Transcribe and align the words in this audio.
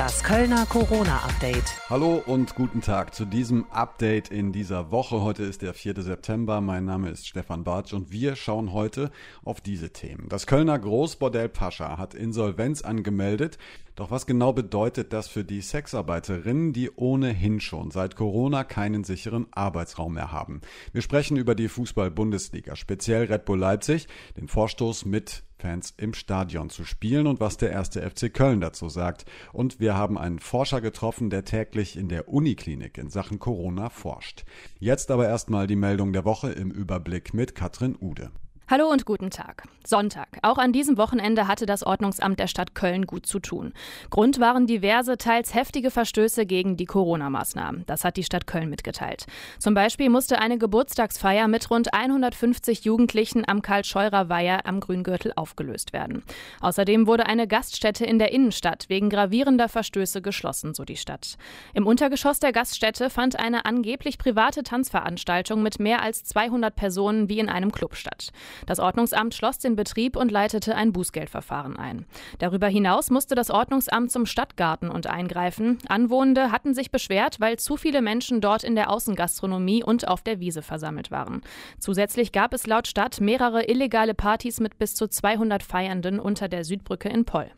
Das 0.00 0.24
Kölner 0.24 0.64
Corona-Update. 0.64 1.90
Hallo 1.90 2.22
und 2.24 2.54
guten 2.54 2.80
Tag 2.80 3.14
zu 3.14 3.26
diesem 3.26 3.66
Update 3.70 4.30
in 4.30 4.50
dieser 4.50 4.90
Woche. 4.90 5.20
Heute 5.20 5.42
ist 5.42 5.60
der 5.60 5.74
4. 5.74 6.00
September. 6.00 6.62
Mein 6.62 6.86
Name 6.86 7.10
ist 7.10 7.28
Stefan 7.28 7.64
Bartsch 7.64 7.92
und 7.92 8.10
wir 8.10 8.34
schauen 8.34 8.72
heute 8.72 9.10
auf 9.44 9.60
diese 9.60 9.90
Themen. 9.90 10.26
Das 10.30 10.46
Kölner 10.46 10.78
Großbordell 10.78 11.50
Pascha 11.50 11.98
hat 11.98 12.14
Insolvenz 12.14 12.80
angemeldet. 12.80 13.58
Doch 13.94 14.10
was 14.10 14.24
genau 14.24 14.54
bedeutet 14.54 15.12
das 15.12 15.28
für 15.28 15.44
die 15.44 15.60
Sexarbeiterinnen, 15.60 16.72
die 16.72 16.90
ohnehin 16.96 17.60
schon 17.60 17.90
seit 17.90 18.16
Corona 18.16 18.64
keinen 18.64 19.04
sicheren 19.04 19.48
Arbeitsraum 19.50 20.14
mehr 20.14 20.32
haben? 20.32 20.62
Wir 20.94 21.02
sprechen 21.02 21.36
über 21.36 21.54
die 21.54 21.68
Fußball-Bundesliga, 21.68 22.74
speziell 22.74 23.24
Red 23.26 23.44
Bull 23.44 23.58
Leipzig, 23.58 24.08
den 24.38 24.48
Vorstoß 24.48 25.04
mit 25.04 25.42
Fans 25.60 25.94
im 25.96 26.14
Stadion 26.14 26.70
zu 26.70 26.84
spielen 26.84 27.26
und 27.26 27.38
was 27.38 27.56
der 27.56 27.70
erste 27.70 28.08
FC 28.08 28.32
Köln 28.32 28.60
dazu 28.60 28.88
sagt. 28.88 29.26
Und 29.52 29.78
wir 29.78 29.94
haben 29.94 30.18
einen 30.18 30.38
Forscher 30.38 30.80
getroffen, 30.80 31.30
der 31.30 31.44
täglich 31.44 31.96
in 31.96 32.08
der 32.08 32.28
Uniklinik 32.28 32.98
in 32.98 33.10
Sachen 33.10 33.38
Corona 33.38 33.90
forscht. 33.90 34.44
Jetzt 34.78 35.10
aber 35.10 35.28
erstmal 35.28 35.66
die 35.66 35.76
Meldung 35.76 36.12
der 36.12 36.24
Woche 36.24 36.50
im 36.50 36.70
Überblick 36.70 37.34
mit 37.34 37.54
Katrin 37.54 37.96
Ude. 38.00 38.30
Hallo 38.70 38.88
und 38.88 39.04
guten 39.04 39.30
Tag. 39.30 39.64
Sonntag. 39.84 40.28
Auch 40.42 40.56
an 40.58 40.72
diesem 40.72 40.96
Wochenende 40.96 41.48
hatte 41.48 41.66
das 41.66 41.82
Ordnungsamt 41.82 42.38
der 42.38 42.46
Stadt 42.46 42.76
Köln 42.76 43.04
gut 43.04 43.26
zu 43.26 43.40
tun. 43.40 43.72
Grund 44.10 44.38
waren 44.38 44.68
diverse, 44.68 45.16
teils 45.18 45.54
heftige 45.54 45.90
Verstöße 45.90 46.46
gegen 46.46 46.76
die 46.76 46.84
Corona-Maßnahmen. 46.84 47.82
Das 47.86 48.04
hat 48.04 48.16
die 48.16 48.22
Stadt 48.22 48.46
Köln 48.46 48.70
mitgeteilt. 48.70 49.26
Zum 49.58 49.74
Beispiel 49.74 50.08
musste 50.08 50.38
eine 50.38 50.56
Geburtstagsfeier 50.56 51.48
mit 51.48 51.68
rund 51.68 51.92
150 51.92 52.84
Jugendlichen 52.84 53.42
am 53.48 53.60
Karl-Scheurer-Weiher 53.60 54.64
am 54.66 54.78
Grüngürtel 54.78 55.32
aufgelöst 55.34 55.92
werden. 55.92 56.22
Außerdem 56.60 57.08
wurde 57.08 57.26
eine 57.26 57.48
Gaststätte 57.48 58.04
in 58.04 58.20
der 58.20 58.30
Innenstadt 58.30 58.88
wegen 58.88 59.10
gravierender 59.10 59.68
Verstöße 59.68 60.22
geschlossen, 60.22 60.74
so 60.74 60.84
die 60.84 60.96
Stadt. 60.96 61.38
Im 61.74 61.88
Untergeschoss 61.88 62.38
der 62.38 62.52
Gaststätte 62.52 63.10
fand 63.10 63.36
eine 63.36 63.64
angeblich 63.64 64.16
private 64.18 64.62
Tanzveranstaltung 64.62 65.60
mit 65.60 65.80
mehr 65.80 66.02
als 66.02 66.22
200 66.22 66.76
Personen 66.76 67.28
wie 67.28 67.40
in 67.40 67.48
einem 67.48 67.72
Club 67.72 67.96
statt. 67.96 68.30
Das 68.66 68.78
Ordnungsamt 68.78 69.34
schloss 69.34 69.58
den 69.58 69.76
Betrieb 69.76 70.16
und 70.16 70.30
leitete 70.30 70.74
ein 70.74 70.92
Bußgeldverfahren 70.92 71.76
ein. 71.76 72.06
Darüber 72.38 72.68
hinaus 72.68 73.10
musste 73.10 73.34
das 73.34 73.50
Ordnungsamt 73.50 74.10
zum 74.10 74.26
Stadtgarten 74.26 74.90
und 74.90 75.06
eingreifen. 75.06 75.78
Anwohnende 75.88 76.52
hatten 76.52 76.74
sich 76.74 76.90
beschwert, 76.90 77.40
weil 77.40 77.58
zu 77.58 77.76
viele 77.76 78.02
Menschen 78.02 78.40
dort 78.40 78.64
in 78.64 78.74
der 78.74 78.90
Außengastronomie 78.90 79.82
und 79.82 80.08
auf 80.08 80.22
der 80.22 80.40
Wiese 80.40 80.62
versammelt 80.62 81.10
waren. 81.10 81.42
Zusätzlich 81.78 82.32
gab 82.32 82.54
es 82.54 82.66
laut 82.66 82.86
Stadt 82.86 83.20
mehrere 83.20 83.68
illegale 83.68 84.14
Partys 84.14 84.60
mit 84.60 84.78
bis 84.78 84.94
zu 84.94 85.08
200 85.08 85.62
Feiernden 85.62 86.18
unter 86.20 86.48
der 86.48 86.64
Südbrücke 86.64 87.08
in 87.08 87.24
Poll. 87.24 87.50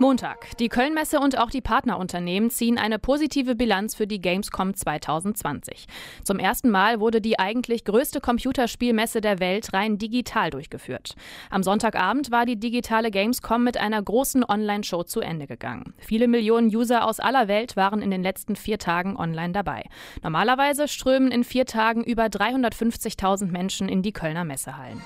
Montag. 0.00 0.56
Die 0.58 0.68
Kölnmesse 0.68 1.18
und 1.18 1.38
auch 1.38 1.50
die 1.50 1.60
Partnerunternehmen 1.60 2.50
ziehen 2.50 2.78
eine 2.78 3.00
positive 3.00 3.56
Bilanz 3.56 3.96
für 3.96 4.06
die 4.06 4.20
Gamescom 4.20 4.74
2020. 4.74 5.86
Zum 6.22 6.38
ersten 6.38 6.70
Mal 6.70 7.00
wurde 7.00 7.20
die 7.20 7.40
eigentlich 7.40 7.84
größte 7.84 8.20
Computerspielmesse 8.20 9.20
der 9.20 9.40
Welt 9.40 9.72
rein 9.72 9.98
digital 9.98 10.50
durchgeführt. 10.50 11.16
Am 11.50 11.64
Sonntagabend 11.64 12.30
war 12.30 12.46
die 12.46 12.60
digitale 12.60 13.10
Gamescom 13.10 13.64
mit 13.64 13.76
einer 13.76 14.00
großen 14.00 14.44
Online-Show 14.44 15.02
zu 15.02 15.20
Ende 15.20 15.48
gegangen. 15.48 15.94
Viele 15.98 16.28
Millionen 16.28 16.68
User 16.68 17.04
aus 17.04 17.18
aller 17.18 17.48
Welt 17.48 17.74
waren 17.74 18.00
in 18.00 18.12
den 18.12 18.22
letzten 18.22 18.54
vier 18.54 18.78
Tagen 18.78 19.16
online 19.16 19.52
dabei. 19.52 19.82
Normalerweise 20.22 20.86
strömen 20.86 21.32
in 21.32 21.42
vier 21.42 21.66
Tagen 21.66 22.04
über 22.04 22.26
350.000 22.26 23.46
Menschen 23.46 23.88
in 23.88 24.02
die 24.02 24.12
Kölner 24.12 24.44
Messehallen. 24.44 25.02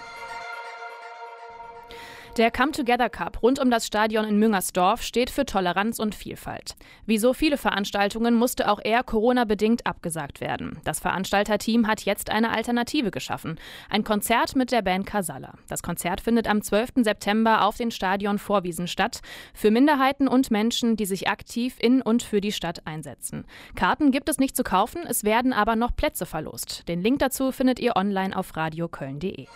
Der 2.39 2.51
Come 2.51 2.73
Together 2.73 3.11
Cup 3.11 3.43
rund 3.43 3.59
um 3.59 3.71
das 3.71 3.87
Stadion 3.87 4.25
in 4.25 4.39
Müngersdorf 4.39 5.03
steht 5.03 5.29
für 5.29 5.45
Toleranz 5.45 5.99
und 5.99 6.15
Vielfalt. 6.15 6.77
Wie 7.05 7.19
so 7.19 7.35
viele 7.35 7.59
Veranstaltungen 7.59 8.35
musste 8.35 8.71
auch 8.71 8.81
er 8.83 9.03
Corona-bedingt 9.03 9.87
abgesagt 9.87 10.41
werden. 10.41 10.81
Das 10.85 10.99
Veranstalterteam 10.99 11.87
hat 11.87 12.07
jetzt 12.07 12.31
eine 12.31 12.51
Alternative 12.51 13.11
geschaffen. 13.11 13.61
Ein 13.91 14.03
Konzert 14.03 14.57
mit 14.57 14.73
der 14.73 14.81
Band 14.81 15.07
Casalla. 15.07 15.59
Das 15.69 15.83
Konzert 15.83 16.23
findet 16.23 16.49
am 16.49 16.63
12. 16.63 17.03
September 17.03 17.67
auf 17.67 17.77
den 17.77 17.91
Stadion 17.91 18.39
Vorwiesen 18.39 18.89
statt. 18.89 19.21
Für 19.53 19.71
Minderheiten 19.71 20.27
und 20.27 20.51
Menschen, 20.51 20.97
die 20.97 21.07
sich 21.07 21.29
aktiv 21.29 21.77
in 21.81 22.01
und 22.01 22.23
für 22.23 22.41
die 22.41 22.53
Stadt 22.53 22.87
einsetzen. 22.87 23.45
Karten 23.75 24.11
gibt 24.11 24.31
es 24.31 24.39
nicht 24.39 24.57
zu 24.57 24.63
kaufen, 24.65 25.03
es 25.07 25.23
werden 25.23 25.53
aber 25.53 25.77
noch 25.77 25.95
Plätze 25.95 26.25
verlost. 26.25 26.89
Den 26.89 27.03
Link 27.03 27.19
dazu 27.19 27.53
findet 27.53 27.79
ihr 27.79 27.95
online 27.95 28.35
auf 28.35 28.57
radioköln.de. 28.57 29.49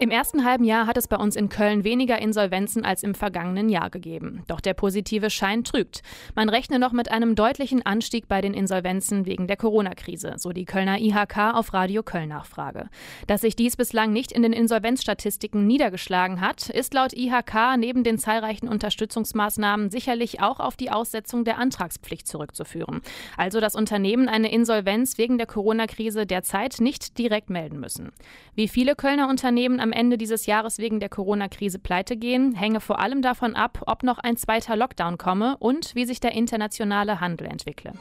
Im 0.00 0.10
ersten 0.10 0.44
halben 0.44 0.64
Jahr 0.64 0.88
hat 0.88 0.96
es 0.96 1.06
bei 1.06 1.16
uns 1.16 1.36
in 1.36 1.48
Köln 1.48 1.84
weniger 1.84 2.20
Insolvenzen 2.20 2.84
als 2.84 3.04
im 3.04 3.14
vergangenen 3.14 3.68
Jahr 3.68 3.90
gegeben. 3.90 4.42
Doch 4.48 4.60
der 4.60 4.74
positive 4.74 5.30
Schein 5.30 5.62
trügt. 5.62 6.02
Man 6.34 6.48
rechne 6.48 6.80
noch 6.80 6.90
mit 6.90 7.12
einem 7.12 7.36
deutlichen 7.36 7.86
Anstieg 7.86 8.26
bei 8.26 8.40
den 8.40 8.54
Insolvenzen 8.54 9.24
wegen 9.24 9.46
der 9.46 9.56
Corona-Krise, 9.56 10.34
so 10.36 10.50
die 10.50 10.64
Kölner 10.64 10.98
IHK 10.98 11.54
auf 11.54 11.72
Radio 11.72 12.02
Köln 12.02 12.30
Nachfrage. 12.30 12.88
Dass 13.28 13.42
sich 13.42 13.54
dies 13.54 13.76
bislang 13.76 14.12
nicht 14.12 14.32
in 14.32 14.42
den 14.42 14.52
Insolvenzstatistiken 14.52 15.64
niedergeschlagen 15.64 16.40
hat, 16.40 16.70
ist 16.70 16.92
laut 16.92 17.12
IHK 17.12 17.76
neben 17.78 18.02
den 18.02 18.18
zahlreichen 18.18 18.66
Unterstützungsmaßnahmen 18.66 19.90
sicherlich 19.90 20.40
auch 20.40 20.58
auf 20.58 20.76
die 20.76 20.90
Aussetzung 20.90 21.44
der 21.44 21.58
Antragspflicht 21.58 22.26
zurückzuführen. 22.26 23.00
Also 23.36 23.60
dass 23.60 23.76
Unternehmen 23.76 24.28
eine 24.28 24.52
Insolvenz 24.52 25.18
wegen 25.18 25.38
der 25.38 25.46
Corona-Krise 25.46 26.26
derzeit 26.26 26.80
nicht 26.80 27.16
direkt 27.16 27.48
melden 27.48 27.78
müssen. 27.78 28.10
Wie 28.56 28.66
viele 28.66 28.96
Kölner 28.96 29.28
Unternehmen 29.28 29.80
am 29.84 29.92
Ende 29.94 30.18
dieses 30.18 30.46
Jahres 30.46 30.78
wegen 30.78 31.00
der 31.00 31.08
Corona-Krise 31.08 31.78
pleite 31.78 32.16
gehen, 32.16 32.54
hänge 32.54 32.80
vor 32.80 32.98
allem 32.98 33.22
davon 33.22 33.54
ab, 33.54 33.82
ob 33.86 34.02
noch 34.02 34.18
ein 34.18 34.36
zweiter 34.36 34.76
Lockdown 34.76 35.18
komme 35.18 35.56
und 35.58 35.94
wie 35.94 36.04
sich 36.04 36.20
der 36.20 36.32
internationale 36.32 37.20
Handel 37.20 37.46
entwickle. 37.46 37.92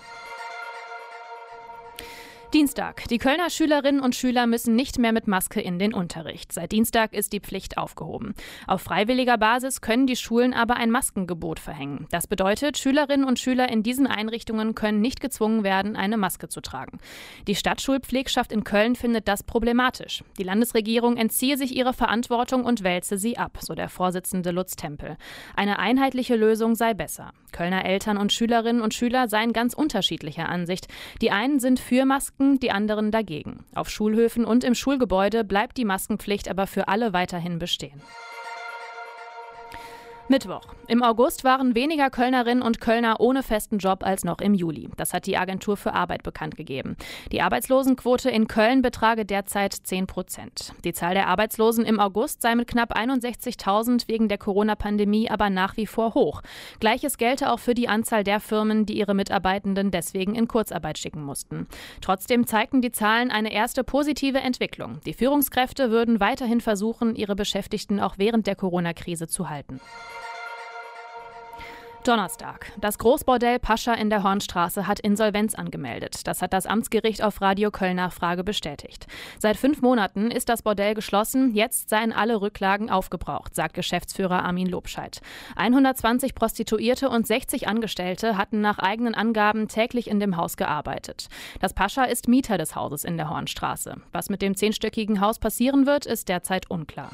Dienstag. 2.53 3.07
Die 3.07 3.17
Kölner 3.17 3.49
Schülerinnen 3.49 3.99
und 3.99 4.13
Schüler 4.13 4.45
müssen 4.45 4.75
nicht 4.75 4.99
mehr 4.99 5.11
mit 5.11 5.27
Maske 5.27 5.59
in 5.59 5.79
den 5.79 5.91
Unterricht. 5.91 6.51
Seit 6.51 6.71
Dienstag 6.71 7.11
ist 7.11 7.33
die 7.33 7.39
Pflicht 7.39 7.79
aufgehoben. 7.79 8.35
Auf 8.67 8.83
freiwilliger 8.83 9.39
Basis 9.39 9.81
können 9.81 10.05
die 10.05 10.15
Schulen 10.15 10.53
aber 10.53 10.75
ein 10.75 10.91
Maskengebot 10.91 11.59
verhängen. 11.59 12.05
Das 12.11 12.27
bedeutet, 12.27 12.77
Schülerinnen 12.77 13.25
und 13.25 13.39
Schüler 13.39 13.69
in 13.69 13.81
diesen 13.81 14.05
Einrichtungen 14.05 14.75
können 14.75 15.01
nicht 15.01 15.19
gezwungen 15.19 15.63
werden, 15.63 15.95
eine 15.95 16.15
Maske 16.15 16.47
zu 16.47 16.61
tragen. 16.61 16.99
Die 17.47 17.55
Stadtschulpflegschaft 17.55 18.51
in 18.51 18.63
Köln 18.63 18.95
findet 18.95 19.27
das 19.27 19.41
problematisch. 19.41 20.23
Die 20.37 20.43
Landesregierung 20.43 21.17
entziehe 21.17 21.57
sich 21.57 21.75
ihrer 21.75 21.93
Verantwortung 21.93 22.65
und 22.65 22.83
wälze 22.83 23.17
sie 23.17 23.35
ab, 23.35 23.57
so 23.61 23.73
der 23.73 23.89
Vorsitzende 23.89 24.51
Lutz 24.51 24.75
Tempel. 24.75 25.17
Eine 25.55 25.79
einheitliche 25.79 26.35
Lösung 26.35 26.75
sei 26.75 26.93
besser. 26.93 27.31
Kölner 27.51 27.85
Eltern 27.85 28.17
und 28.17 28.33
Schülerinnen 28.33 28.81
und 28.81 28.93
Schüler 28.93 29.27
seien 29.27 29.53
ganz 29.53 29.73
unterschiedlicher 29.73 30.49
Ansicht. 30.49 30.87
Die 31.21 31.31
einen 31.31 31.59
sind 31.59 31.79
für 31.79 32.03
Masken, 32.03 32.42
Masken, 32.43 32.59
die 32.59 32.71
anderen 32.71 33.11
dagegen. 33.11 33.63
Auf 33.73 33.89
Schulhöfen 33.89 34.45
und 34.45 34.63
im 34.63 34.75
Schulgebäude 34.75 35.43
bleibt 35.43 35.77
die 35.77 35.85
Maskenpflicht 35.85 36.49
aber 36.49 36.67
für 36.67 36.87
alle 36.87 37.13
weiterhin 37.13 37.59
bestehen. 37.59 38.01
Mittwoch. 40.29 40.61
Im 40.87 41.03
August 41.03 41.43
waren 41.43 41.75
weniger 41.75 42.09
Kölnerinnen 42.09 42.63
und 42.63 42.79
Kölner 42.79 43.19
ohne 43.19 43.43
festen 43.43 43.77
Job 43.77 44.05
als 44.05 44.23
noch 44.23 44.39
im 44.39 44.53
Juli. 44.53 44.89
Das 44.95 45.13
hat 45.13 45.25
die 45.25 45.37
Agentur 45.37 45.75
für 45.75 45.93
Arbeit 45.93 46.23
bekannt 46.23 46.55
gegeben. 46.55 46.95
Die 47.31 47.41
Arbeitslosenquote 47.41 48.29
in 48.29 48.47
Köln 48.47 48.81
betrage 48.81 49.25
derzeit 49.25 49.73
10 49.73 50.07
Prozent. 50.07 50.73
Die 50.85 50.93
Zahl 50.93 51.13
der 51.13 51.27
Arbeitslosen 51.27 51.83
im 51.83 51.99
August 51.99 52.41
sei 52.41 52.55
mit 52.55 52.69
knapp 52.69 52.95
61.000 52.95 54.07
wegen 54.07 54.29
der 54.29 54.37
Corona-Pandemie 54.37 55.29
aber 55.29 55.49
nach 55.49 55.75
wie 55.75 55.87
vor 55.87 56.13
hoch. 56.13 56.41
Gleiches 56.79 57.17
gelte 57.17 57.51
auch 57.51 57.59
für 57.59 57.73
die 57.73 57.89
Anzahl 57.89 58.23
der 58.23 58.39
Firmen, 58.39 58.85
die 58.85 58.97
ihre 58.97 59.13
Mitarbeitenden 59.13 59.91
deswegen 59.91 60.35
in 60.35 60.47
Kurzarbeit 60.47 60.97
schicken 60.97 61.23
mussten. 61.23 61.67
Trotzdem 61.99 62.47
zeigten 62.47 62.81
die 62.81 62.91
Zahlen 62.93 63.29
eine 63.29 63.51
erste 63.51 63.83
positive 63.83 64.39
Entwicklung. 64.39 64.99
Die 65.05 65.13
Führungskräfte 65.13 65.91
würden 65.91 66.21
weiterhin 66.21 66.61
versuchen, 66.61 67.15
ihre 67.15 67.35
Beschäftigten 67.35 67.99
auch 67.99 68.15
während 68.17 68.47
der 68.47 68.55
Corona-Krise 68.55 69.27
zu 69.27 69.49
halten. 69.49 69.81
Donnerstag. 72.03 72.71
Das 72.79 72.97
Großbordell 72.97 73.59
Pascha 73.59 73.93
in 73.93 74.09
der 74.09 74.23
Hornstraße 74.23 74.87
hat 74.87 74.99
Insolvenz 74.99 75.55
angemeldet. 75.55 76.27
Das 76.27 76.41
hat 76.41 76.51
das 76.51 76.65
Amtsgericht 76.65 77.23
auf 77.23 77.41
Radio 77.41 77.71
Köln 77.71 77.95
Nachfrage 77.95 78.43
bestätigt. 78.43 79.07
Seit 79.39 79.57
fünf 79.57 79.81
Monaten 79.81 80.29
ist 80.29 80.49
das 80.49 80.61
Bordell 80.61 80.95
geschlossen. 80.95 81.53
Jetzt 81.53 81.89
seien 81.89 82.11
alle 82.11 82.41
Rücklagen 82.41 82.89
aufgebraucht, 82.89 83.55
sagt 83.55 83.73
Geschäftsführer 83.73 84.43
Armin 84.43 84.67
Lobscheid. 84.67 85.21
120 85.55 86.35
Prostituierte 86.35 87.09
und 87.09 87.25
60 87.25 87.67
Angestellte 87.67 88.37
hatten 88.37 88.59
nach 88.59 88.79
eigenen 88.79 89.15
Angaben 89.15 89.67
täglich 89.67 90.09
in 90.09 90.19
dem 90.19 90.35
Haus 90.35 90.57
gearbeitet. 90.57 91.29
Das 91.61 91.73
Pascha 91.73 92.03
ist 92.03 92.27
Mieter 92.27 92.57
des 92.57 92.75
Hauses 92.75 93.05
in 93.05 93.17
der 93.17 93.29
Hornstraße. 93.29 93.95
Was 94.11 94.29
mit 94.29 94.41
dem 94.41 94.55
zehnstöckigen 94.55 95.21
Haus 95.21 95.39
passieren 95.39 95.85
wird, 95.85 96.05
ist 96.05 96.27
derzeit 96.27 96.69
unklar. 96.69 97.11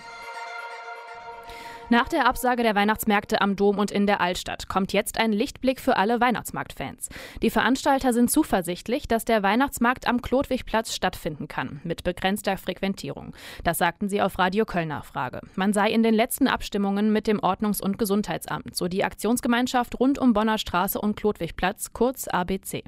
Nach 1.91 2.07
der 2.07 2.27
Absage 2.27 2.62
der 2.62 2.75
Weihnachtsmärkte 2.75 3.41
am 3.41 3.56
Dom 3.56 3.80
und 3.80 3.89
in 3.89 4.06
der 4.06 4.21
Altstadt 4.21 4.68
kommt 4.68 4.94
jetzt 4.94 5.19
ein 5.19 5.31
Lichtblick 5.31 5.80
für 5.80 5.97
alle 5.97 6.21
Weihnachtsmarktfans. 6.21 7.09
Die 7.41 7.50
Veranstalter 7.50 8.13
sind 8.13 8.30
zuversichtlich, 8.30 9.07
dass 9.07 9.25
der 9.25 9.41
Weihnachtsmarkt 9.41 10.07
am 10.07 10.21
Klodwigplatz 10.21 10.94
stattfinden 10.94 11.47
kann, 11.47 11.81
mit 11.83 12.03
begrenzter 12.03 12.57
Frequentierung. 12.57 13.33
Das 13.63 13.80
sagten 13.80 14.07
sie 14.07 14.21
auf 14.21 14.38
Radio 14.38 14.65
Köln 14.65 14.89
Nachfrage. 14.89 15.41
Man 15.56 15.74
sei 15.74 15.89
in 15.89 16.03
den 16.03 16.13
letzten 16.13 16.47
Abstimmungen 16.47 17.12
mit 17.12 17.25
dem 17.25 17.39
Ordnungs- 17.39 17.81
und 17.81 17.97
Gesundheitsamt, 17.97 18.75
so 18.75 18.88
die 18.88 19.03
Aktionsgemeinschaft 19.03 20.00
rund 20.00 20.19
um 20.19 20.33
Bonner 20.33 20.59
Straße 20.59 21.01
und 21.01 21.15
Klodwigplatz, 21.15 21.91
kurz 21.94 22.27
ABC. 22.27 22.83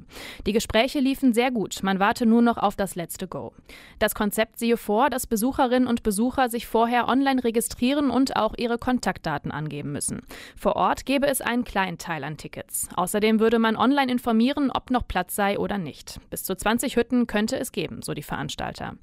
Die 0.46 0.52
Gespräche 0.52 1.00
liefen 1.00 1.34
sehr 1.34 1.50
gut, 1.50 1.82
man 1.82 1.98
warte 1.98 2.24
nur 2.24 2.40
noch 2.40 2.56
auf 2.56 2.76
das 2.76 2.94
letzte 2.94 3.26
Go. 3.26 3.52
Das 3.98 4.14
Konzept 4.14 4.60
siehe 4.60 4.76
vor, 4.76 5.10
dass 5.10 5.26
Besucherinnen 5.26 5.88
und 5.88 6.04
Besucher 6.04 6.48
sich 6.48 6.68
vorher 6.68 7.08
online 7.08 7.42
registrieren 7.42 8.08
und 8.08 8.36
auch 8.36 8.54
ihre 8.56 8.78
Kontaktdaten 8.92 9.50
angeben 9.50 9.90
müssen. 9.90 10.20
Vor 10.54 10.76
Ort 10.76 11.06
gäbe 11.06 11.26
es 11.26 11.40
einen 11.40 11.64
kleinen 11.64 11.96
Teil 11.96 12.24
an 12.24 12.36
Tickets. 12.36 12.90
Außerdem 12.94 13.40
würde 13.40 13.58
man 13.58 13.74
online 13.74 14.12
informieren, 14.12 14.70
ob 14.70 14.90
noch 14.90 15.08
Platz 15.08 15.34
sei 15.34 15.58
oder 15.58 15.78
nicht. 15.78 16.20
Bis 16.28 16.44
zu 16.44 16.54
20 16.54 16.96
Hütten 16.96 17.26
könnte 17.26 17.58
es 17.58 17.72
geben, 17.72 18.02
so 18.02 18.12
die 18.12 18.22
Veranstalter. 18.22 18.96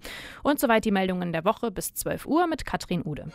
Und 0.44 0.60
soweit 0.60 0.86
die 0.86 0.92
Meldungen 0.92 1.34
der 1.34 1.44
Woche 1.44 1.72
bis 1.72 1.96
12 1.96 2.28
Uhr 2.28 2.46
mit 2.46 2.66
Katrin 2.66 3.02
Ude. 3.04 3.32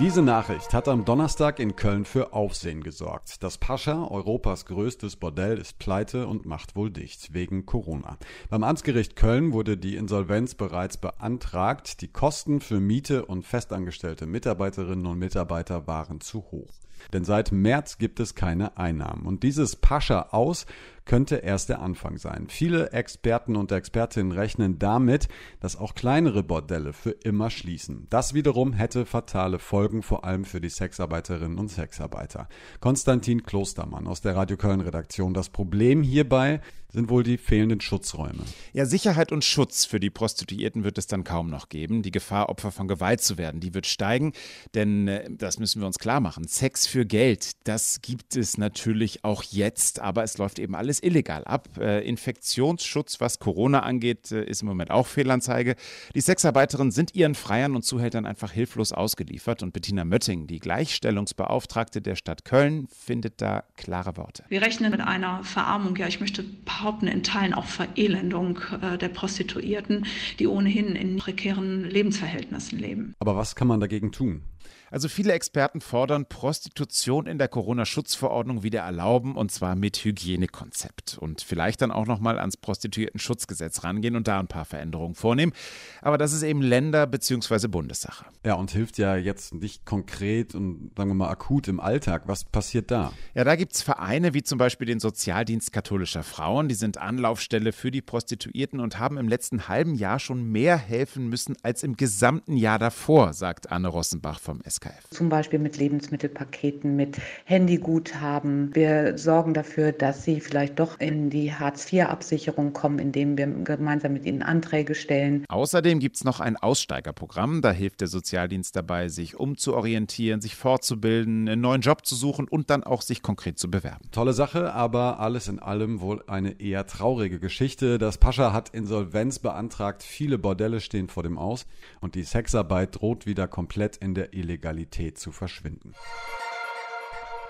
Diese 0.00 0.22
Nachricht 0.22 0.72
hat 0.72 0.88
am 0.88 1.04
Donnerstag 1.04 1.58
in 1.58 1.76
Köln 1.76 2.06
für 2.06 2.32
Aufsehen 2.32 2.82
gesorgt. 2.82 3.42
Das 3.42 3.58
Pascha, 3.58 4.06
Europas 4.06 4.64
größtes 4.64 5.16
Bordell, 5.16 5.58
ist 5.58 5.78
pleite 5.78 6.26
und 6.26 6.46
macht 6.46 6.74
wohl 6.76 6.90
dicht 6.90 7.34
wegen 7.34 7.66
Corona. 7.66 8.16
Beim 8.48 8.64
Amtsgericht 8.64 9.16
Köln 9.16 9.52
wurde 9.52 9.76
die 9.76 9.96
Insolvenz 9.96 10.54
bereits 10.54 10.96
beantragt. 10.96 12.00
Die 12.00 12.08
Kosten 12.08 12.62
für 12.62 12.80
Miete 12.80 13.26
und 13.26 13.44
festangestellte 13.44 14.24
Mitarbeiterinnen 14.24 15.04
und 15.04 15.18
Mitarbeiter 15.18 15.86
waren 15.86 16.22
zu 16.22 16.38
hoch. 16.50 16.72
Denn 17.12 17.24
seit 17.24 17.52
März 17.52 17.98
gibt 17.98 18.20
es 18.20 18.34
keine 18.34 18.76
Einnahmen. 18.76 19.26
Und 19.26 19.42
dieses 19.42 19.76
Pascha 19.76 20.28
aus 20.30 20.66
könnte 21.04 21.36
erst 21.36 21.68
der 21.68 21.80
Anfang 21.80 22.18
sein. 22.18 22.46
Viele 22.48 22.92
Experten 22.92 23.56
und 23.56 23.72
Expertinnen 23.72 24.32
rechnen 24.32 24.78
damit, 24.78 25.28
dass 25.60 25.76
auch 25.76 25.94
kleinere 25.94 26.42
Bordelle 26.42 26.92
für 26.92 27.10
immer 27.10 27.50
schließen. 27.50 28.06
Das 28.10 28.34
wiederum 28.34 28.72
hätte 28.72 29.04
fatale 29.04 29.58
Folgen, 29.58 30.02
vor 30.02 30.24
allem 30.24 30.44
für 30.44 30.60
die 30.60 30.68
Sexarbeiterinnen 30.68 31.58
und 31.58 31.68
Sexarbeiter. 31.68 32.48
Konstantin 32.80 33.42
Klostermann 33.42 34.06
aus 34.06 34.20
der 34.20 34.36
Radio 34.36 34.56
Köln 34.56 34.80
Redaktion. 34.80 35.34
Das 35.34 35.48
Problem 35.48 36.02
hierbei 36.02 36.60
sind 36.92 37.08
wohl 37.08 37.22
die 37.22 37.38
fehlenden 37.38 37.80
Schutzräume. 37.80 38.44
Ja, 38.72 38.84
Sicherheit 38.84 39.32
und 39.32 39.44
Schutz 39.44 39.86
für 39.86 39.98
die 39.98 40.10
Prostituierten 40.10 40.84
wird 40.84 40.98
es 40.98 41.06
dann 41.06 41.24
kaum 41.24 41.48
noch 41.48 41.70
geben. 41.70 42.02
Die 42.02 42.10
Gefahr, 42.10 42.50
Opfer 42.50 42.70
von 42.70 42.86
Gewalt 42.86 43.22
zu 43.22 43.38
werden, 43.38 43.60
die 43.60 43.72
wird 43.72 43.86
steigen. 43.86 44.32
Denn 44.74 45.08
äh, 45.08 45.30
das 45.30 45.58
müssen 45.58 45.80
wir 45.80 45.86
uns 45.86 45.98
klar 45.98 46.20
machen. 46.20 46.46
Sex 46.46 46.86
für 46.92 47.06
Geld, 47.06 47.52
das 47.64 48.02
gibt 48.02 48.36
es 48.36 48.58
natürlich 48.58 49.24
auch 49.24 49.42
jetzt, 49.44 50.00
aber 50.00 50.24
es 50.24 50.36
läuft 50.36 50.58
eben 50.58 50.74
alles 50.74 51.02
illegal 51.02 51.42
ab. 51.44 51.70
Äh, 51.78 52.06
Infektionsschutz, 52.06 53.18
was 53.18 53.38
Corona 53.38 53.80
angeht, 53.80 54.30
äh, 54.30 54.44
ist 54.44 54.60
im 54.60 54.68
Moment 54.68 54.90
auch 54.90 55.06
Fehlanzeige. 55.06 55.76
Die 56.14 56.20
Sexarbeiterinnen 56.20 56.90
sind 56.90 57.14
ihren 57.14 57.34
Freiern 57.34 57.74
und 57.76 57.82
Zuhältern 57.82 58.26
einfach 58.26 58.52
hilflos 58.52 58.92
ausgeliefert. 58.92 59.62
Und 59.62 59.72
Bettina 59.72 60.04
Mötting, 60.04 60.46
die 60.46 60.58
Gleichstellungsbeauftragte 60.58 62.02
der 62.02 62.14
Stadt 62.14 62.44
Köln, 62.44 62.88
findet 62.88 63.40
da 63.40 63.64
klare 63.78 64.18
Worte. 64.18 64.44
Wir 64.50 64.60
rechnen 64.60 64.90
mit 64.90 65.00
einer 65.00 65.42
Verarmung, 65.44 65.96
ja, 65.96 66.08
ich 66.08 66.20
möchte 66.20 66.42
behaupten, 66.42 67.06
in 67.06 67.22
Teilen 67.22 67.54
auch 67.54 67.64
Verelendung 67.64 68.60
äh, 68.82 68.98
der 68.98 69.08
Prostituierten, 69.08 70.04
die 70.38 70.46
ohnehin 70.46 70.94
in 70.94 71.16
prekären 71.16 71.88
Lebensverhältnissen 71.88 72.78
leben. 72.78 73.14
Aber 73.18 73.34
was 73.34 73.56
kann 73.56 73.66
man 73.66 73.80
dagegen 73.80 74.12
tun? 74.12 74.42
Also 74.90 75.08
viele 75.08 75.32
Experten 75.32 75.80
fordern 75.80 76.26
Prostitution 76.26 77.26
in 77.26 77.38
der 77.38 77.48
Corona-Schutzverordnung 77.48 78.62
wieder 78.62 78.80
erlauben 78.80 79.36
und 79.36 79.50
zwar 79.50 79.74
mit 79.74 79.96
Hygienekonzept 80.04 81.18
und 81.18 81.40
vielleicht 81.42 81.82
dann 81.82 81.90
auch 81.90 82.06
noch 82.06 82.20
mal 82.20 82.38
ans 82.38 82.56
Prostituierten-Schutzgesetz 82.56 83.84
rangehen 83.84 84.16
und 84.16 84.28
da 84.28 84.38
ein 84.38 84.48
paar 84.48 84.64
Veränderungen 84.64 85.14
vornehmen. 85.14 85.52
Aber 86.00 86.18
das 86.18 86.32
ist 86.32 86.42
eben 86.42 86.62
Länder- 86.62 87.06
bzw. 87.06 87.68
Bundessache. 87.68 88.24
Ja, 88.44 88.54
und 88.54 88.70
hilft 88.70 88.98
ja 88.98 89.16
jetzt 89.16 89.54
nicht 89.54 89.84
konkret 89.84 90.54
und 90.54 90.90
sagen 90.96 91.10
wir 91.10 91.14
mal 91.14 91.30
akut 91.30 91.68
im 91.68 91.80
Alltag. 91.80 92.22
Was 92.26 92.44
passiert 92.44 92.90
da? 92.90 93.12
Ja, 93.34 93.44
da 93.44 93.56
gibt 93.56 93.74
es 93.74 93.82
Vereine 93.82 94.34
wie 94.34 94.42
zum 94.42 94.58
Beispiel 94.58 94.86
den 94.86 95.00
Sozialdienst 95.00 95.72
katholischer 95.72 96.22
Frauen. 96.22 96.68
Die 96.68 96.74
sind 96.74 96.98
Anlaufstelle 96.98 97.72
für 97.72 97.90
die 97.90 98.02
Prostituierten 98.02 98.80
und 98.80 98.98
haben 98.98 99.18
im 99.18 99.28
letzten 99.28 99.68
halben 99.68 99.94
Jahr 99.94 100.18
schon 100.18 100.44
mehr 100.44 100.76
helfen 100.76 101.28
müssen 101.28 101.56
als 101.62 101.82
im 101.82 101.96
gesamten 101.96 102.56
Jahr 102.56 102.78
davor, 102.78 103.32
sagt 103.32 103.70
Anne 103.70 103.88
Rossenbach 103.88 104.40
vom. 104.40 104.61
SKF. 104.68 105.08
Zum 105.10 105.28
Beispiel 105.28 105.58
mit 105.58 105.76
Lebensmittelpaketen, 105.76 106.96
mit 106.96 107.16
Handyguthaben. 107.44 108.74
Wir 108.74 109.18
sorgen 109.18 109.54
dafür, 109.54 109.92
dass 109.92 110.24
sie 110.24 110.40
vielleicht 110.40 110.78
doch 110.78 111.00
in 111.00 111.30
die 111.30 111.52
Hartz-IV-Absicherung 111.52 112.72
kommen, 112.72 112.98
indem 112.98 113.36
wir 113.36 113.46
gemeinsam 113.46 114.12
mit 114.12 114.24
ihnen 114.24 114.42
Anträge 114.42 114.94
stellen. 114.94 115.44
Außerdem 115.48 115.98
gibt 115.98 116.16
es 116.16 116.24
noch 116.24 116.40
ein 116.40 116.56
Aussteigerprogramm. 116.56 117.62
Da 117.62 117.72
hilft 117.72 118.00
der 118.00 118.08
Sozialdienst 118.08 118.76
dabei, 118.76 119.08
sich 119.08 119.36
umzuorientieren, 119.36 120.40
sich 120.40 120.54
fortzubilden, 120.54 121.48
einen 121.48 121.60
neuen 121.60 121.80
Job 121.80 122.06
zu 122.06 122.14
suchen 122.14 122.46
und 122.48 122.70
dann 122.70 122.84
auch 122.84 123.02
sich 123.02 123.22
konkret 123.22 123.58
zu 123.58 123.70
bewerben. 123.70 124.08
Tolle 124.12 124.32
Sache, 124.32 124.72
aber 124.72 125.20
alles 125.20 125.48
in 125.48 125.58
allem 125.58 126.00
wohl 126.00 126.22
eine 126.26 126.60
eher 126.60 126.86
traurige 126.86 127.40
Geschichte. 127.40 127.98
Das 127.98 128.18
Pascha 128.18 128.52
hat 128.52 128.68
Insolvenz 128.70 129.38
beantragt, 129.38 130.02
viele 130.02 130.38
Bordelle 130.38 130.80
stehen 130.80 131.08
vor 131.08 131.22
dem 131.22 131.38
Aus 131.38 131.66
und 132.00 132.14
die 132.14 132.22
Sexarbeit 132.22 133.00
droht 133.00 133.26
wieder 133.26 133.48
komplett 133.48 133.96
in 133.96 134.14
der 134.14 134.32
Illegalität 134.32 134.51
Illegalität 134.52 135.18
zu 135.18 135.32
verschwinden. 135.32 135.94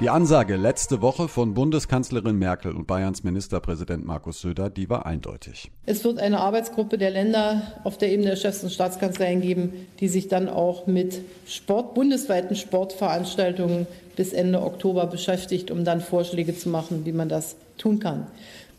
Die 0.01 0.09
Ansage 0.09 0.57
letzte 0.57 1.01
Woche 1.01 1.29
von 1.29 1.55
Bundeskanzlerin 1.55 2.37
Merkel 2.37 2.75
und 2.75 2.87
Bayerns 2.87 3.23
Ministerpräsident 3.23 4.05
Markus 4.05 4.41
Söder, 4.41 4.69
die 4.69 4.89
war 4.89 5.07
eindeutig. 5.07 5.71
Es 5.87 6.03
wird 6.03 6.19
eine 6.19 6.41
Arbeitsgruppe 6.41 6.99
der 6.99 7.11
Länder 7.11 7.81
auf 7.85 7.99
der 7.99 8.11
Ebene 8.11 8.31
der 8.31 8.37
Chefs 8.37 8.65
und 8.65 8.73
Staatskanzleien 8.73 9.41
geben, 9.43 9.73
die 10.01 10.09
sich 10.09 10.27
dann 10.27 10.49
auch 10.49 10.87
mit 10.87 11.21
Sport, 11.47 11.95
bundesweiten 11.95 12.57
Sportveranstaltungen 12.57 13.87
bis 14.17 14.33
Ende 14.33 14.63
Oktober 14.63 15.07
beschäftigt, 15.07 15.71
um 15.71 15.85
dann 15.85 16.01
Vorschläge 16.01 16.57
zu 16.57 16.69
machen, 16.69 17.05
wie 17.05 17.13
man 17.13 17.29
das 17.29 17.55
tun 17.79 18.01
kann. 18.01 18.27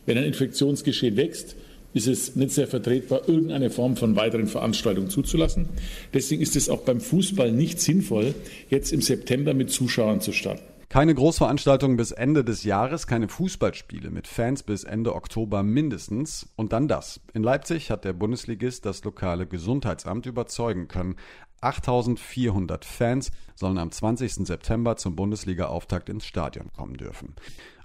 Wenn 0.05 0.17
ein 0.17 0.25
Infektionsgeschehen 0.25 1.15
wächst, 1.15 1.55
ist 1.93 2.07
es 2.07 2.35
nicht 2.35 2.51
sehr 2.51 2.67
vertretbar, 2.67 3.27
irgendeine 3.27 3.69
Form 3.69 3.95
von 3.95 4.15
weiteren 4.15 4.47
Veranstaltungen 4.47 5.09
zuzulassen. 5.09 5.69
Deswegen 6.13 6.41
ist 6.41 6.55
es 6.55 6.69
auch 6.69 6.81
beim 6.81 6.99
Fußball 6.99 7.51
nicht 7.51 7.79
sinnvoll, 7.79 8.33
jetzt 8.69 8.91
im 8.91 9.01
September 9.01 9.53
mit 9.53 9.69
Zuschauern 9.71 10.21
zu 10.21 10.31
starten. 10.31 10.63
Keine 10.93 11.15
Großveranstaltungen 11.15 11.97
bis 11.97 12.11
Ende 12.11 12.43
des 12.43 12.63
Jahres, 12.63 13.07
keine 13.07 13.27
Fußballspiele 13.27 14.11
mit 14.11 14.27
Fans 14.27 14.61
bis 14.61 14.83
Ende 14.83 15.15
Oktober 15.15 15.63
mindestens. 15.63 16.53
Und 16.55 16.71
dann 16.71 16.87
das. 16.87 17.19
In 17.33 17.41
Leipzig 17.41 17.89
hat 17.89 18.05
der 18.05 18.13
Bundesligist 18.13 18.85
das 18.85 19.03
lokale 19.03 19.47
Gesundheitsamt 19.47 20.27
überzeugen 20.27 20.87
können. 20.87 21.15
8400 21.61 22.85
Fans 22.85 23.31
sollen 23.55 23.79
am 23.79 23.91
20. 23.91 24.45
September 24.45 24.95
zum 24.95 25.15
Bundesliga-Auftakt 25.15 26.09
ins 26.09 26.27
Stadion 26.27 26.71
kommen 26.73 26.97
dürfen. 26.97 27.33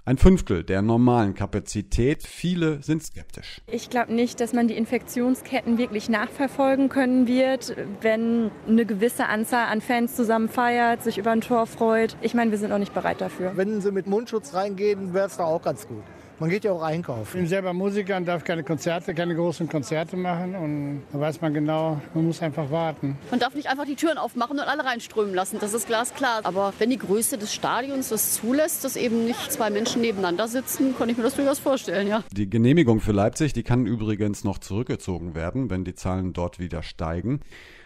Ein 0.05 0.17
Fünftel 0.17 0.63
der 0.63 0.81
normalen 0.81 1.35
Kapazität. 1.35 2.23
Viele 2.23 2.81
sind 2.81 3.03
skeptisch. 3.03 3.61
Ich 3.67 3.89
glaube 3.89 4.13
nicht, 4.13 4.39
dass 4.39 4.53
man 4.53 4.67
die 4.67 4.75
Infektionsketten 4.75 5.77
wirklich 5.77 6.09
nachverfolgen 6.09 6.89
können 6.89 7.27
wird, 7.27 7.75
wenn 8.01 8.49
eine 8.67 8.85
gewisse 8.85 9.27
Anzahl 9.27 9.67
an 9.67 9.81
Fans 9.81 10.15
zusammen 10.15 10.49
feiert, 10.49 11.03
sich 11.03 11.17
über 11.17 11.31
ein 11.31 11.41
Tor 11.41 11.67
freut. 11.67 12.15
Ich 12.21 12.33
meine, 12.33 12.51
wir 12.51 12.57
sind 12.57 12.69
noch 12.69 12.79
nicht 12.79 12.93
bereit 12.93 13.21
dafür. 13.21 13.51
Wenn 13.55 13.81
sie 13.81 13.91
mit 13.91 14.07
Mundschutz 14.07 14.53
reingehen, 14.53 15.13
wäre 15.13 15.27
es 15.27 15.37
doch 15.37 15.45
auch 15.45 15.61
ganz 15.61 15.87
gut. 15.87 16.03
Man 16.39 16.49
geht 16.49 16.63
ja 16.63 16.71
auch 16.71 16.81
einkaufen. 16.81 17.23
Ich 17.25 17.33
bin 17.33 17.47
selber 17.47 17.73
Musiker 17.73 18.15
und 18.15 18.25
darf 18.25 18.45
keine 18.45 18.63
Konzerte, 18.63 19.13
keine 19.13 19.35
großen 19.35 19.67
Konzerte 19.67 20.15
machen. 20.15 20.55
Und 20.55 21.01
da 21.11 21.19
weiß 21.19 21.41
man 21.41 21.53
genau, 21.53 22.01
man 22.13 22.27
muss 22.27 22.41
einfach 22.41 22.71
warten. 22.71 23.17
Man 23.29 23.41
darf 23.41 23.55
nicht 23.55 23.67
einfach 23.67 23.83
die 23.83 23.95
Türen 23.95 24.17
aufmachen 24.17 24.57
und 24.57 24.65
alle 24.65 24.85
reinströmen 24.85 25.35
lassen. 25.35 25.57
Das 25.59 25.73
ist 25.73 25.87
glasklar. 25.87 26.39
Aber 26.43 26.73
wenn 26.79 26.91
die 26.91 26.97
Größe 26.97 27.37
des 27.37 27.53
Stadions 27.53 28.07
das 28.07 28.35
zulässt, 28.35 28.85
dass 28.85 28.95
eben 28.95 29.25
nicht 29.25 29.51
zwei 29.51 29.69
Menschen 29.69 30.01
nebeneinander 30.01 30.47
sitzen, 30.47 30.95
kann 30.97 31.09
ich 31.09 31.17
mir 31.17 31.23
das 31.23 31.35
durchaus 31.35 31.59
vorstellen, 31.59 32.07
ja. 32.07 32.23
Die 32.31 32.49
Genehmigung 32.49 33.01
für 33.01 33.11
Leipzig, 33.11 33.51
die 33.51 33.63
kann 33.63 33.85
übrigens 33.85 34.45
noch 34.45 34.59
zurückgezogen 34.59 35.35
werden, 35.35 35.69
wenn 35.69 35.83
die 35.83 35.93
Zahlen 35.93 36.31
dort 36.31 36.57
wieder 36.57 36.83
steigen. 36.83 37.41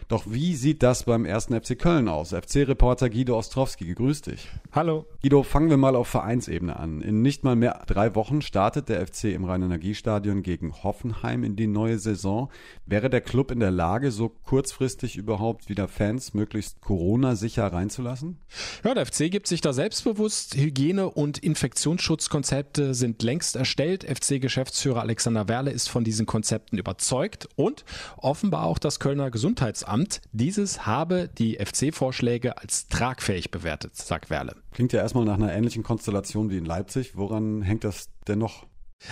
Doch 0.08 0.24
wie 0.26 0.54
sieht 0.54 0.82
das 0.82 1.04
beim 1.04 1.24
ersten 1.24 1.58
FC 1.58 1.78
Köln 1.78 2.08
aus? 2.08 2.34
FC-Reporter 2.34 3.08
Guido 3.08 3.38
Ostrowski, 3.38 3.86
gegrüß 3.86 4.20
dich. 4.22 4.48
Hallo. 4.72 5.06
Guido, 5.22 5.42
fangen 5.42 5.70
wir 5.70 5.78
mal 5.78 5.96
auf 5.96 6.08
Vereinsebene 6.08 6.78
an. 6.78 7.00
In 7.00 7.22
nicht 7.22 7.42
mal 7.42 7.56
mehr 7.56 7.82
drei 7.86 8.14
Wochen 8.14 8.42
startet 8.44 8.88
der 8.88 9.06
FC 9.06 9.24
im 9.24 9.44
Rhein-Energiestadion 9.44 10.42
gegen 10.42 10.72
Hoffenheim 10.82 11.44
in 11.44 11.56
die 11.56 11.66
neue 11.66 11.98
Saison. 11.98 12.50
Wäre 12.86 13.10
der 13.10 13.20
Club 13.20 13.50
in 13.50 13.60
der 13.60 13.70
Lage, 13.70 14.10
so 14.10 14.28
kurzfristig 14.28 15.16
überhaupt 15.16 15.68
wieder 15.68 15.88
Fans 15.88 16.34
möglichst 16.34 16.80
Corona-sicher 16.80 17.66
reinzulassen? 17.66 18.38
Ja, 18.84 18.94
der 18.94 19.06
FC 19.06 19.30
gibt 19.30 19.46
sich 19.46 19.60
da 19.60 19.72
selbstbewusst. 19.72 20.56
Hygiene- 20.56 21.10
und 21.10 21.38
Infektionsschutzkonzepte 21.38 22.94
sind 22.94 23.22
längst 23.22 23.56
erstellt. 23.56 24.04
FC-Geschäftsführer 24.04 25.00
Alexander 25.00 25.48
Werle 25.48 25.70
ist 25.70 25.88
von 25.88 26.04
diesen 26.04 26.26
Konzepten 26.26 26.78
überzeugt 26.78 27.48
und 27.56 27.84
offenbar 28.16 28.64
auch 28.64 28.78
das 28.78 29.00
Kölner 29.00 29.30
Gesundheitsamt. 29.30 30.20
Dieses 30.32 30.86
habe 30.86 31.28
die 31.38 31.56
FC-Vorschläge 31.56 32.58
als 32.58 32.88
tragfähig 32.88 33.50
bewertet, 33.50 33.96
sagt 33.96 34.30
Werle. 34.30 34.56
Klingt 34.74 34.92
ja 34.92 35.00
erstmal 35.00 35.24
nach 35.24 35.34
einer 35.34 35.52
ähnlichen 35.52 35.84
Konstellation 35.84 36.50
wie 36.50 36.58
in 36.58 36.64
Leipzig. 36.64 37.16
Woran 37.16 37.62
hängt 37.62 37.84
das 37.84 38.10
denn 38.26 38.40
noch? 38.40 38.66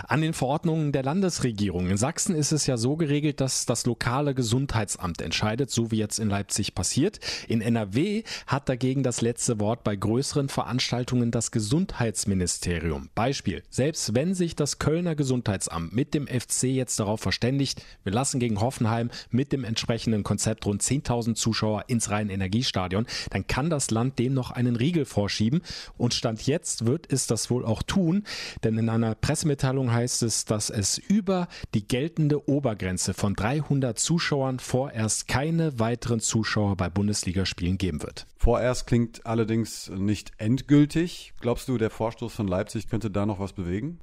An 0.09 0.23
den 0.23 0.33
Verordnungen 0.33 0.93
der 0.93 1.03
Landesregierung. 1.03 1.89
In 1.91 1.97
Sachsen 1.97 2.35
ist 2.35 2.53
es 2.53 2.67
ja 2.67 2.77
so 2.77 2.97
geregelt, 2.97 3.41
dass 3.41 3.67
das 3.67 3.85
lokale 3.85 4.35
Gesundheitsamt 4.35 5.21
entscheidet, 5.21 5.71
so 5.71 5.91
wie 5.91 5.99
jetzt 5.99 6.19
in 6.19 6.31
Leipzig 6.31 6.75
passiert. 6.75 7.21
In 7.47 7.61
NRW 7.61 8.23
hat 8.47 8.69
dagegen 8.69 9.03
das 9.03 9.21
letzte 9.21 9.61
Wort 9.61 9.85
bei 9.85 9.95
größeren 9.95 10.49
Veranstaltungen 10.49 11.31
das 11.31 11.51
Gesundheitsministerium. 11.51 13.11
Beispiel, 13.15 13.63
selbst 13.69 14.15
wenn 14.15 14.35
sich 14.35 14.57
das 14.57 14.79
Kölner 14.79 15.15
Gesundheitsamt 15.15 15.93
mit 15.93 16.15
dem 16.15 16.27
FC 16.27 16.65
jetzt 16.65 16.99
darauf 16.99 17.21
verständigt, 17.21 17.85
wir 18.03 18.13
lassen 18.13 18.41
gegen 18.41 18.61
Hoffenheim 18.61 19.11
mit 19.31 19.53
dem 19.53 19.65
entsprechenden 19.65 20.23
Konzept 20.23 20.65
rund 20.65 20.83
10.000 20.83 21.35
Zuschauer 21.35 21.85
ins 21.89 22.11
Rhein-Energiestadion, 22.11 23.07
dann 23.31 23.47
kann 23.47 23.69
das 23.69 23.91
Land 23.91 24.19
dem 24.19 24.33
noch 24.33 24.53
einen 24.53 24.77
Riegel 24.77 25.05
vorschieben. 25.05 25.61
Und 25.99 26.15
Stand 26.15 26.47
jetzt 26.47 26.87
wird 26.87 27.13
es 27.13 27.27
das 27.27 27.51
wohl 27.51 27.65
auch 27.65 27.83
tun, 27.83 28.25
denn 28.65 28.79
in 28.79 28.89
einer 28.89 29.15
Pressemitteilung 29.15 29.72
Mitteilung 29.73 29.93
heißt 29.93 30.23
es, 30.23 30.45
dass 30.45 30.69
es 30.69 30.99
über 30.99 31.49
die 31.73 31.89
geltende 31.89 32.47
Obergrenze 32.47 33.15
von 33.15 33.35
300 33.35 33.99
Zuschauern 33.99 34.59
vorerst 34.59 35.29
keine 35.29 35.79
weiteren 35.79 36.21
Zuschauer 36.21 36.77
bei 36.77 36.91
Bundesligaspielen 36.91 37.79
geben 37.79 38.03
wird. 38.03 38.27
Vorerst 38.37 38.87
klingt 38.87 39.25
allerdings 39.25 39.89
nicht 39.89 40.33
endgültig. 40.37 41.33
Glaubst 41.41 41.69
du, 41.69 41.79
der 41.79 41.89
Vorstoß 41.89 42.35
von 42.35 42.49
Leipzig 42.49 42.89
könnte 42.89 43.11
da 43.11 43.25
noch 43.25 43.41
was 43.41 43.55
bewegen? 43.55 43.99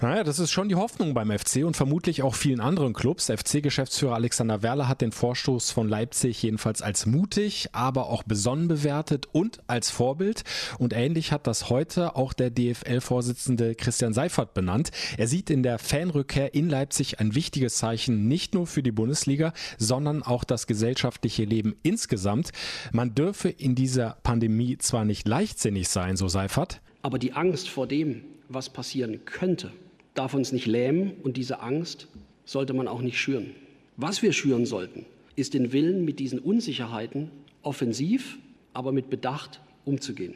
Naja, 0.00 0.24
das 0.24 0.38
ist 0.38 0.50
schon 0.50 0.68
die 0.68 0.74
Hoffnung 0.74 1.14
beim 1.14 1.30
FC 1.30 1.64
und 1.64 1.76
vermutlich 1.76 2.22
auch 2.22 2.34
vielen 2.34 2.60
anderen 2.60 2.92
Clubs. 2.92 3.30
FC-Geschäftsführer 3.30 4.14
Alexander 4.14 4.62
Werle 4.62 4.88
hat 4.88 5.00
den 5.00 5.12
Vorstoß 5.12 5.70
von 5.70 5.88
Leipzig 5.88 6.42
jedenfalls 6.42 6.82
als 6.82 7.06
mutig, 7.06 7.68
aber 7.72 8.08
auch 8.08 8.22
besonnen 8.22 8.68
bewertet 8.68 9.28
und 9.32 9.60
als 9.66 9.90
Vorbild. 9.90 10.44
Und 10.78 10.92
ähnlich 10.92 11.32
hat 11.32 11.46
das 11.46 11.70
heute 11.70 12.16
auch 12.16 12.32
der 12.32 12.50
DFL-Vorsitzende 12.50 13.74
Christian 13.74 14.12
Seifert 14.12 14.54
benannt. 14.54 14.90
Er 15.16 15.28
sieht 15.28 15.50
in 15.50 15.62
der 15.62 15.78
Fanrückkehr 15.78 16.54
in 16.54 16.68
Leipzig 16.68 17.20
ein 17.20 17.34
wichtiges 17.34 17.76
Zeichen 17.76 18.28
nicht 18.28 18.54
nur 18.54 18.66
für 18.66 18.82
die 18.82 18.92
Bundesliga, 18.92 19.52
sondern 19.78 20.22
auch 20.22 20.44
das 20.44 20.66
gesellschaftliche 20.66 21.44
Leben 21.44 21.76
insgesamt. 21.82 22.52
Man 22.92 23.14
dürfe 23.14 23.48
in 23.48 23.74
dieser 23.74 24.16
Pandemie 24.22 24.78
zwar 24.78 25.04
nicht 25.04 25.26
leichtsinnig 25.26 25.88
sein, 25.88 26.16
so 26.16 26.28
Seifert, 26.28 26.80
aber 27.02 27.18
die 27.18 27.32
Angst 27.32 27.68
vor 27.68 27.86
dem, 27.86 28.24
was 28.54 28.70
passieren 28.70 29.24
könnte, 29.24 29.72
darf 30.14 30.34
uns 30.34 30.52
nicht 30.52 30.66
lähmen 30.66 31.12
und 31.22 31.36
diese 31.36 31.60
Angst 31.60 32.08
sollte 32.44 32.74
man 32.74 32.88
auch 32.88 33.00
nicht 33.00 33.18
schüren. 33.18 33.54
Was 33.96 34.22
wir 34.22 34.32
schüren 34.32 34.66
sollten, 34.66 35.06
ist 35.36 35.54
den 35.54 35.72
Willen, 35.72 36.04
mit 36.04 36.18
diesen 36.18 36.38
Unsicherheiten 36.38 37.30
offensiv, 37.62 38.38
aber 38.72 38.92
mit 38.92 39.10
Bedacht 39.10 39.60
umzugehen. 39.84 40.34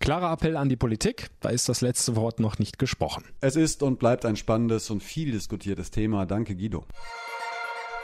Klarer 0.00 0.32
Appell 0.32 0.56
an 0.56 0.68
die 0.68 0.76
Politik, 0.76 1.28
da 1.40 1.50
ist 1.50 1.68
das 1.68 1.80
letzte 1.80 2.16
Wort 2.16 2.40
noch 2.40 2.58
nicht 2.58 2.78
gesprochen. 2.78 3.24
Es 3.40 3.54
ist 3.54 3.82
und 3.82 3.98
bleibt 3.98 4.24
ein 4.24 4.36
spannendes 4.36 4.90
und 4.90 5.02
viel 5.02 5.30
diskutiertes 5.30 5.90
Thema. 5.90 6.26
Danke, 6.26 6.56
Guido. 6.56 6.86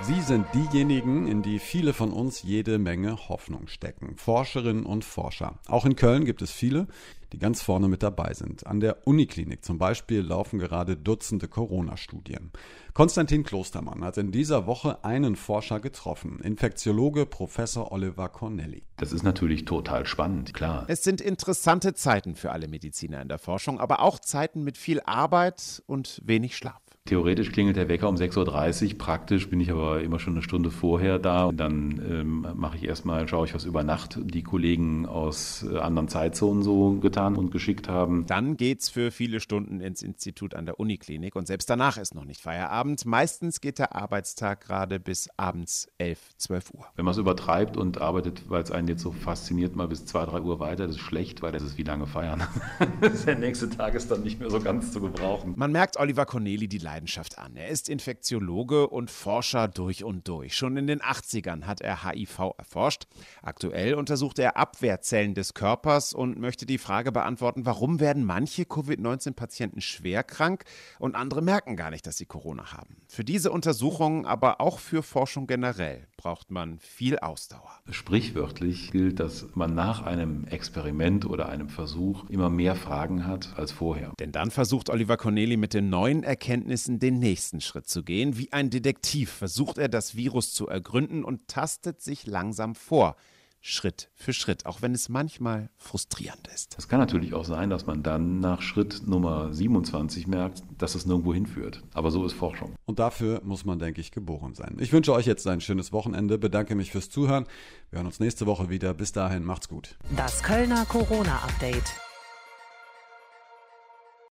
Sie 0.00 0.21
sind 0.21 0.47
diejenigen, 0.55 1.26
in 1.26 1.43
die 1.43 1.59
viele 1.59 1.93
von 1.93 2.12
uns 2.12 2.43
jede 2.45 2.78
Menge 2.78 3.28
Hoffnung 3.28 3.67
stecken. 3.67 4.17
Forscherinnen 4.17 4.87
und 4.87 5.05
Forscher. 5.05 5.59
Auch 5.67 5.85
in 5.85 5.97
Köln 5.97 6.25
gibt 6.25 6.40
es 6.40 6.52
viele, 6.52 6.87
die 7.33 7.38
ganz 7.40 7.62
vorne 7.62 7.88
mit 7.88 8.05
dabei 8.05 8.33
sind. 8.33 8.64
An 8.64 8.78
der 8.78 9.09
Uniklinik 9.09 9.64
zum 9.64 9.76
Beispiel 9.76 10.21
laufen 10.21 10.61
gerade 10.61 10.97
Dutzende 10.97 11.49
Corona-Studien. 11.49 12.52
Konstantin 12.95 13.43
Klostermann 13.43 14.05
hat 14.05 14.19
in 14.19 14.31
dieser 14.31 14.69
Woche 14.69 15.05
einen 15.05 15.35
Forscher 15.35 15.81
getroffen, 15.81 16.38
Infektiologe 16.40 17.26
Professor 17.26 17.90
Oliver 17.90 18.28
Cornelli. 18.28 18.85
Das 18.99 19.12
ist 19.12 19.25
natürlich 19.25 19.64
total 19.64 20.07
spannend, 20.07 20.55
klar. 20.55 20.85
Es 20.87 21.02
sind 21.02 21.21
interessante 21.21 21.93
Zeiten 21.95 22.37
für 22.37 22.52
alle 22.52 22.69
Mediziner 22.69 23.21
in 23.21 23.28
der 23.28 23.38
Forschung, 23.38 23.81
aber 23.81 24.00
auch 24.00 24.21
Zeiten 24.21 24.62
mit 24.62 24.78
viel 24.78 25.00
Arbeit 25.00 25.83
und 25.87 26.23
wenig 26.25 26.57
Schlaf. 26.57 26.88
Theoretisch 27.09 27.53
klingelt 27.53 27.79
der 27.79 27.88
Wecker 27.88 28.07
um 28.07 28.17
6.30 28.17 28.93
Uhr, 28.93 28.99
praktisch 28.99 29.49
bin 29.49 29.61
ich 29.61 29.71
aber 29.71 30.03
immer 30.03 30.19
schon 30.19 30.35
eine 30.35 30.43
Stunde 30.43 30.71
vorher 30.71 31.19
da. 31.19 31.50
Dann 31.55 32.03
ähm, 32.07 32.47
mache 32.55 32.77
ich 32.77 32.85
erstmal, 32.85 33.27
schaue 33.27 33.47
ich, 33.47 33.55
was 33.55 33.65
über 33.65 33.83
Nacht 33.83 34.19
die 34.23 34.43
Kollegen 34.43 35.07
aus 35.07 35.65
äh, 35.73 35.79
anderen 35.79 36.09
Zeitzonen 36.09 36.62
so 36.62 36.99
getan 37.00 37.37
und 37.37 37.50
geschickt 37.50 37.88
haben. 37.88 38.27
Dann 38.27 38.59
geht's 38.59 38.91
für 38.91 39.11
viele 39.11 39.41
Stunden 39.41 39.81
ins 39.81 40.03
Institut 40.03 40.55
an 40.55 40.67
der 40.67 40.79
Uniklinik 40.79 41.35
und 41.35 41.47
selbst 41.47 41.71
danach 41.71 41.97
ist 41.97 42.15
noch 42.15 42.27
nicht 42.27 42.43
Feierabend. 42.43 43.07
Meistens 43.07 43.62
geht 43.62 43.79
der 43.79 43.97
Arbeitstag 43.97 44.61
gerade 44.61 45.00
bis 45.00 45.31
abends 45.38 45.88
11, 45.97 46.19
12 46.37 46.75
Uhr. 46.75 46.87
Wenn 46.97 47.07
man 47.07 47.12
es 47.12 47.19
übertreibt 47.19 47.79
und 47.79 48.03
arbeitet, 48.03 48.50
weil 48.50 48.62
es 48.62 48.71
einen 48.71 48.87
jetzt 48.87 49.00
so 49.00 49.12
fasziniert, 49.12 49.77
mal 49.77 49.88
bis 49.88 50.05
2, 50.05 50.27
3 50.27 50.41
Uhr 50.43 50.61
weiter, 50.61 50.87
das 50.87 50.97
ist 50.97 51.00
schlecht, 51.03 51.41
weil 51.41 51.53
das 51.53 51.62
ist 51.62 51.79
wie 51.79 51.85
lange 51.85 52.07
feiern. 52.07 52.43
der 53.27 53.38
nächste 53.38 53.71
Tag 53.71 53.95
ist 53.95 54.11
dann 54.11 54.21
nicht 54.25 54.41
mehr 54.41 54.50
so 54.50 54.61
ganz 54.61 54.93
zu 54.93 55.00
gebrauchen. 55.00 55.55
Man 55.57 55.73
merkt 55.73 55.99
Oliver 55.99 56.27
Corneli 56.27 56.69
die 56.69 56.77
Leidenschaft 56.77 56.98
Leidenschaft 56.99 57.38
an. 57.38 57.55
Er 57.55 57.69
ist 57.69 57.88
Infektiologe 57.88 58.88
und 58.88 59.09
Forscher 59.09 59.69
durch 59.69 60.02
und 60.02 60.26
durch. 60.26 60.57
Schon 60.57 60.76
in 60.76 60.88
den 60.88 61.00
80ern 61.00 61.62
hat 61.64 61.81
er 61.81 62.05
HIV 62.05 62.55
erforscht. 62.59 63.07
Aktuell 63.40 63.95
untersucht 63.95 64.40
er 64.40 64.57
Abwehrzellen 64.57 65.35
des 65.35 65.55
Körpers 65.55 66.12
und 66.12 66.40
möchte 66.40 66.67
die 66.67 66.78
Frage 66.78 67.12
beantworten, 67.12 67.67
warum 67.67 68.00
werden 68.00 68.25
manche 68.25 68.64
Covid-19-Patienten 68.64 69.81
schwer 69.81 70.25
krank 70.25 70.64
und 70.99 71.14
andere 71.14 71.40
merken 71.40 71.76
gar 71.76 71.90
nicht, 71.90 72.05
dass 72.05 72.17
sie 72.17 72.26
Corona 72.26 72.73
haben. 72.73 72.97
Für 73.07 73.23
diese 73.23 73.52
Untersuchungen, 73.52 74.26
aber 74.26 74.61
auch 74.61 74.81
für 74.81 75.05
Forschung 75.05 75.47
generell, 75.47 76.09
braucht 76.17 76.50
man 76.50 76.81
viel 76.81 77.19
Ausdauer. 77.21 77.71
Sprichwörtlich 77.90 78.90
gilt, 78.90 79.21
dass 79.21 79.47
man 79.55 79.75
nach 79.75 80.02
einem 80.02 80.47
Experiment 80.49 81.25
oder 81.25 81.49
einem 81.49 81.69
Versuch 81.69 82.28
immer 82.28 82.50
mehr 82.50 82.75
Fragen 82.75 83.25
hat 83.25 83.55
als 83.57 83.71
vorher. 83.71 84.12
Denn 84.19 84.33
dann 84.33 84.50
versucht 84.50 84.90
Oliver 84.90 85.17
Corneli 85.17 85.57
mit 85.57 85.75
den 85.75 85.90
neuen 85.90 86.25
Erkenntnissen 86.25 86.88
Ergebnissen 86.88 86.99
den 86.99 87.18
nächsten 87.18 87.61
Schritt 87.61 87.87
zu 87.87 88.02
gehen. 88.02 88.38
Wie 88.38 88.52
ein 88.52 88.71
Detektiv 88.71 89.30
versucht 89.30 89.78
er 89.78 89.88
das 89.88 90.16
Virus 90.16 90.52
zu 90.52 90.66
ergründen 90.68 91.25
und 91.25 91.49
tastet 91.49 92.00
sich 92.00 92.26
langsam 92.26 92.75
vor. 92.75 93.16
Schritt 93.61 94.09
für 94.14 94.33
Schritt, 94.33 94.66
auch 94.66 94.83
wenn 94.83 94.95
es 94.95 95.09
manchmal 95.09 95.68
frustrierend 95.76 96.47
ist. 96.54 96.76
Es 96.78 96.87
kann 96.87 97.00
natürlich 97.00 97.35
auch 97.35 97.45
sein, 97.45 97.71
dass 97.71 97.87
man 97.87 98.04
dann 98.04 98.38
nach 98.38 98.62
Schritt 98.62 99.02
Nummer 99.09 99.52
27 99.52 100.28
merkt, 100.28 100.62
dass 100.78 100.95
es 100.95 101.07
nirgendwo 101.07 101.35
hinführt. 101.35 101.83
Aber 101.92 102.12
so 102.12 102.25
ist 102.25 102.35
Forschung. 102.35 102.76
Und 102.87 103.00
dafür 103.00 103.42
muss 103.45 103.64
man, 103.64 103.80
denke 103.80 104.00
ich, 104.00 104.12
geboren 104.12 104.54
sein. 104.54 104.76
Ich 104.78 104.92
wünsche 104.92 105.12
euch 105.12 105.26
jetzt 105.26 105.47
ein 105.49 105.61
schönes 105.61 105.92
Wochenende, 105.92 106.38
bedanke 106.38 106.76
mich 106.76 106.92
fürs 106.92 107.11
Zuhören. 107.11 107.47
Wir 107.90 107.99
hören 107.99 108.07
uns 108.07 108.21
nächste 108.21 108.47
Woche 108.47 108.71
wieder. 108.71 108.95
Bis 108.95 109.11
dahin, 109.11 109.42
macht's 109.42 109.68
gut. 109.68 109.99
Das 110.16 110.45
Kölner 110.45 110.85
Corona-Update. 110.87 112.08